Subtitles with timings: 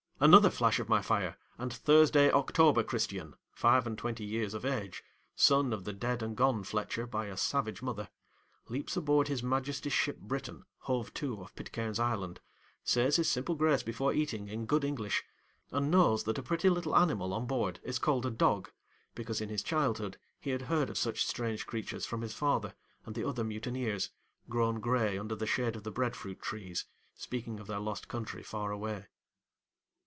[0.23, 5.01] Another flash of my fire, and 'Thursday October Christian,' five and twenty years of age,
[5.35, 8.07] son of the dead and gone Fletcher by a savage mother,
[8.69, 12.39] leaps aboard His Majesty's ship Briton, hove to off Pitcairn's Island;
[12.83, 15.23] says his simple grace before eating, in good English;
[15.71, 18.69] and knows that a pretty little animal on board is called a dog,
[19.15, 22.75] because in his childhood he had heard of such strange creatures from his father
[23.07, 24.11] and the other mutineers,
[24.47, 28.43] grown grey under the shade of the bread fruit trees, speaking of their lost country
[28.43, 29.07] far away.